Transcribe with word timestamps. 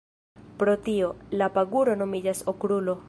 Pro 0.61 0.73
tio, 0.87 1.09
la 1.41 1.51
paguro 1.59 1.97
nomiĝas 2.03 2.43
Okrulo. 2.55 2.97